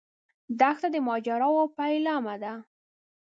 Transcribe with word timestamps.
دښته 0.59 0.87
د 0.93 0.95
ماجراوو 1.07 1.63
پیلامه 1.77 2.35
ده. 2.43 2.53